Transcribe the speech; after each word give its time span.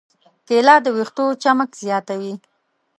کېله 0.47 0.75
د 0.85 0.87
ویښتو 0.95 1.25
چمک 1.43 1.69
زیاتوي. 1.83 2.33